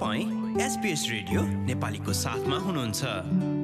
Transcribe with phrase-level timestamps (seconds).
[0.00, 3.59] तपाईँ SBS radio नेपालीको साथमा हुनुहुन्छ।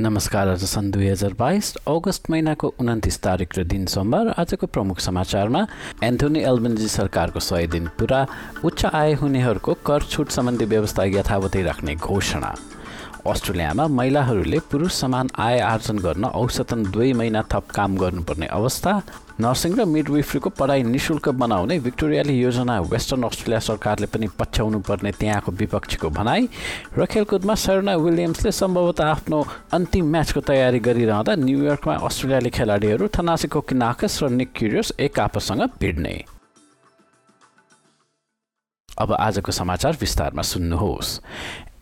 [0.00, 4.98] नमस्कार आज सन् दुई हजार बाइस अगस्त महिनाको उन्तिस तारिक र दिन सोमबार आजको प्रमुख
[5.02, 5.66] समाचारमा
[6.04, 8.20] एन्थोनी एल्बन्जी सरकारको सय दिन पुरा
[8.62, 12.54] उच्च आय हुनेहरूको कर छुट सम्बन्धी व्यवस्था यथावतै राख्ने घोषणा।
[13.26, 18.92] अस्ट्रेलियामा महिलाहरूले पुरुष समान आय आर्जन गर्न औसतन दुई महिना थप काम गर्नुपर्ने अवस्था।
[19.40, 25.52] नर्सिङ र मिडविफ्रीको पढाइ निशुल्क बनाउने भिक्टोरियाली योजना वेस्टर्न अस्ट्रेलिया सरकारले पनि पछ्याउनु पर्ने त्यहाँको
[25.52, 26.48] विपक्षीको भनाई।
[26.98, 29.38] र खेलकुदमा सरणा विलियम्सले सम्भवतः आफ्नो
[29.72, 36.16] अन्तिम म्याचको तयारी गरिरहँदा न्युयोर्कमा अस्ट्रेलियाली खेलाडीहरू थनासीको किनाकस र निक क्युरियस एक आपससँग भिड्ने।
[38.98, 41.20] अब आजको समाचार विस्तारमा सुन्नुहोस्।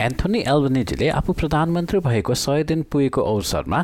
[0.00, 3.78] एन्थोनी एल्बनिजीले आफू प्रधानमन्त्री भएको सय दिन पुगेको अवसरमा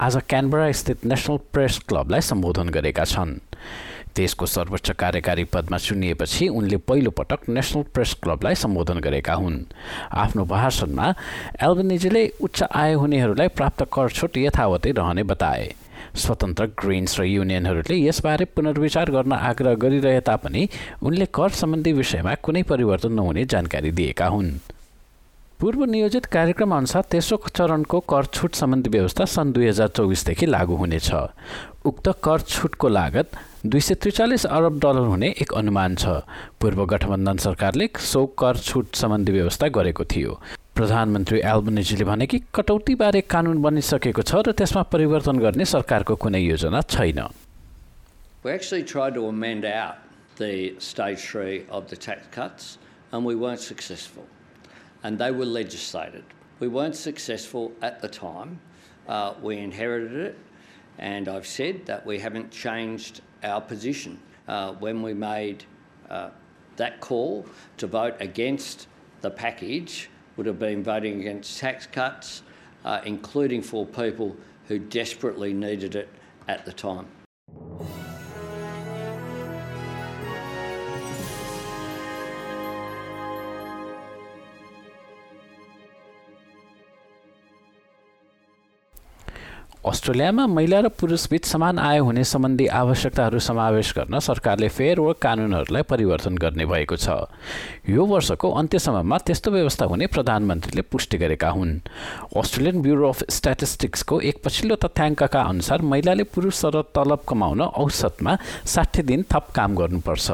[0.00, 3.34] आज क्यानबरा स्थित नेसनल प्रेस क्लबलाई सम्बोधन गरेका छन्।
[4.16, 9.58] देशको सर्वोच्च कार्यकारी पदमा चुनिएपछि उनले पहिलो पटक नेसनल प्रेस क्लबलाई सम्बोधन गरेका हुन्।
[10.14, 11.08] आफ्नो भाषणमा
[11.62, 15.74] एल्बनिजीले उच्च आय हुनेहरूलाई प्राप्त कर छुट यथावतै रहने बताए।
[16.14, 20.68] स्वतन्त्र ग्रिन्स र युनियनहरूले यसबारे पुनर्विचार गर्न आग्रह गरिरहे तापनि
[21.02, 24.58] उनले कर सम्बन्धी विषयमा कुनै परिवर्तन नहुने जानकारी दिएका हुन्।
[25.60, 30.74] पूर्व नियोजित कार्यक्रम अनुसार तेस्रो चरणको कर छुट सम्बन्धी व्यवस्था सन् दुई हजार चौबिसदेखि लागू
[30.78, 31.10] हुनेछ।
[31.82, 33.30] उक्त कर छुटको लागत
[33.66, 36.22] दुई सय त्रिचालिस अरब डलर हुने एक अनुमान छ।
[36.62, 40.38] पूर्व गठबन्धन सरकारले सो कर छुट सम्बन्धी व्यवस्था गरेको थियो।
[40.78, 46.86] प्रधानमन्त्री एल्बनेजीले भने कि कटौतीबारे कानुन बनिसकेको छ र त्यसमा परिवर्तन गर्ने सरकारको कुनै योजना
[46.86, 47.20] छैन।
[53.10, 54.24] And we weren't successful.
[55.02, 56.24] And they were legislated.
[56.60, 58.60] We weren't successful at the time.
[59.08, 60.38] Uh, we inherited it,
[60.98, 64.20] and I've said that we haven't changed our position.
[64.46, 65.64] Uh, when we made
[66.10, 66.30] uh,
[66.76, 67.46] that call
[67.76, 68.88] to vote against
[69.20, 72.42] the package, would have been voting against tax cuts,
[72.84, 74.36] uh, including for people
[74.68, 76.08] who desperately needed it
[76.46, 77.06] at the time.
[89.88, 95.82] अस्ट्रेलियामा महिला र पुरुषबीच समान आय हुने सम्बन्धी आवश्यकताहरू समावेश गर्न सरकारले फेयर वर्क कानुनहरूलाई
[95.88, 97.08] परिवर्तन गर्ने भएको छ।
[97.88, 101.72] यो वर्षको अन्त्यसम्ममा त्यस्तो व्यवस्था हुने प्रधानमन्त्रीले पुष्टि गरेका हुन्।
[102.36, 109.02] अस्ट्रेलियन ब्युरो अफ स्ट्याटिस्टिक्सको एक पछिल्लो तथ्याङ्कका अनुसार महिलाले पुरुष र तलब कमाउन औसतमा साठी
[109.02, 110.28] दिन थप काम गर्नुपर्छ।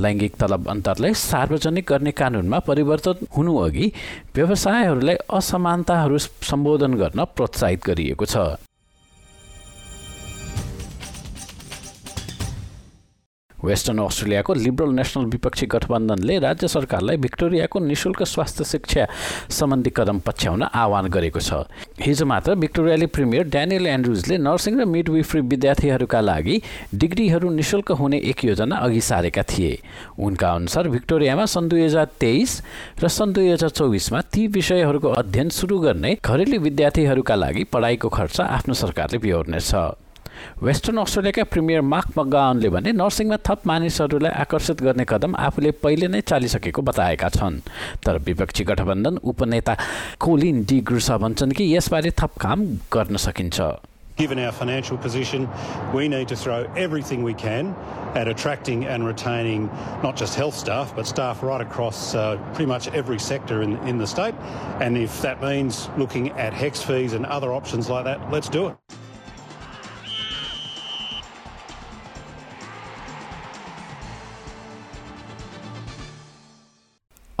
[0.00, 3.92] लैङ्गिक तलब अन्तरलाई सार्वजनिक गर्ने कानुनमा परिवर्तन हुनुअघि
[4.34, 8.61] व्यवसायहरूलाई असमानताहरू सम्बोधन गर्न प्रोत्साहित गरिएको छ।
[13.64, 19.06] वेस्टर्न अस्ट्रेलियाको लिबरल नेसनल विपक्षी गठबन्धनले राज्य सरकारलाई भिक्टोरियाको निशुल्क स्वास्थ्य शिक्षा
[19.50, 21.64] सम्बन्धी कदम पछ्याउन आह्वान गरेको छ।
[22.00, 26.60] हिजो मात्र भिक्टोरियाली प्रिमियर ड्यानियल एन्ड्रुजले नर्सिङ र मिडविफ्री विद्यार्थीहरूका लागि
[26.94, 29.78] डिग्रीहरू निशुल्क हुने एक योजना अघि सारेका थिए।
[30.18, 32.60] उनका अनुसार भिक्टोरियामा सन् दुई हजार तेइस
[33.02, 38.40] र सन् दुई हजार चौबिसमा ती विषयहरूको अध्ययन सुरु गर्ने घरेलु विद्यार्थीहरूका लागि पढाइको खर्च
[38.40, 39.74] आफ्नो सरकारले बिहोर्नेछ।
[40.62, 46.20] वेस्टर्न अस्ट्रेलियाका प्रिमियर मार्क मगाउनले भने नर्सिङमा थप मानिसहरूलाई आकर्षित गर्ने कदम आफूले पहिले नै
[46.30, 47.60] चालिसकेको बताएका छन्
[48.06, 49.76] तर विपक्षी गठबन्धन उपनेता
[50.26, 53.72] कोलिन डी ग्रुसा भन्छन् कि यसबारे थप काम गर्न सकिन्छ
[54.16, 55.48] Given our financial position,
[55.92, 57.74] we need to throw everything we can
[58.14, 59.66] at attracting and retaining
[60.02, 63.96] not just health staff, but staff right across uh, pretty much every sector in, in
[63.96, 64.34] the state.
[64.80, 68.76] And if that means looking at HEX fees and other options like that, let's do.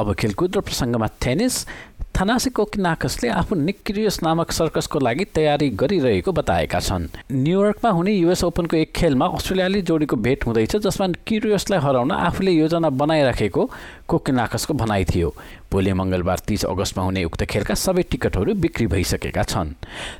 [0.00, 1.66] अब खेलकुद र प्रसङ्गमा tennis
[2.12, 8.76] थनासी कोकिनाकसले आफू निक्रियस नामक सर्कसको लागि तयारी गरिरहेको बताएका छन्। न्युयोर्कमा हुने युएस ओपनको
[8.76, 13.62] एक खेलमा अस्ट्रेलियाली जोडीको भेट हुँदैछ जसमा क्युरियसलाई हराउन आफूले योजना बनाइराखेको
[14.08, 15.34] कोकिनाकसको भनाइ थियो।
[15.72, 19.74] भोलि मङ्गलबार तिस अगस्तमा हुने उक्त खेलका सबै टिकटहरू बिक्री भइसकेका छन्।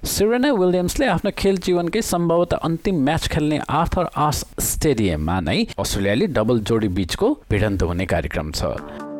[0.06, 6.60] सिरेना विलियम्सले आफ्नो खेल जीवनकै सम्भवतः अन्तिम म्याच खेल्ने आर्थर आस स्टेडियममा नै अस्ट्रेलियाली डबल
[6.64, 9.11] जोडी बिचको भिडन्त हुने कार्यक्रम छ।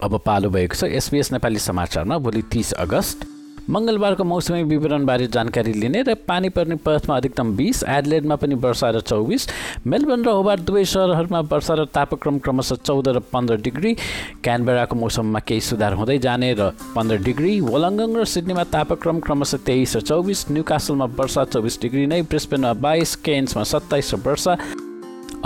[0.00, 3.24] अब पालो भएको छ। एसबिएस नेपाली समाचारमा भोलि तिस अगस्त।
[3.64, 9.00] मङ्गलबारको मौसमी विवरणबारे जानकारी लिने र पानी पर्ने पर्थमा अधिकतम बिस एडलेडमा पनि वर्षा र
[9.00, 9.48] चौबिस।
[9.88, 13.96] मेलबर्न र होबार दुवै सहरहरूमा वर्षा र तापक्रम क्रमशः चौध र पन्ध्र डिग्री।
[14.44, 19.96] क्यानबेराको मौसममा केही सुधार हुँदै जाने र पन्ध्र डिग्री। वलङ्गङ र सिडनीमा तापक्रम क्रमशः तेइस
[19.96, 24.84] र चौबिस। न्यू कासलमा वर्षा चौबिस डिग्री नै। ब्रिस्बेनमा बाइस केन्समा सत्ताइस र वर्षा।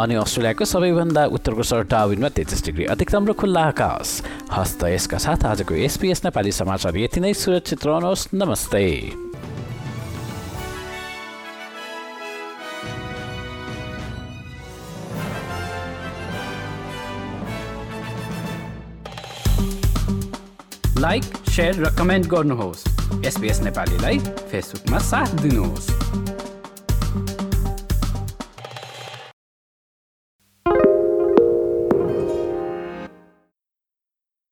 [0.00, 5.44] अनि अस्ट्रेलियाको सबैभन्दा उत्तरको सहर टाविनमा तेत्तिस डिग्री अधिकतम र खुल्ला आकाश। हस्त यसका साथ
[5.44, 8.84] आजको एसपिएस नेपाली समाचार यति नै। सुरक्षित रहनुहोस्। नमस्ते।
[21.00, 22.84] लाइक सेयर र कमेन्ट गर्नुहोस्।
[23.26, 24.18] एसपिएस नेपालीलाई
[24.48, 26.39] फेसबुकमा साथ दिनुहोस्।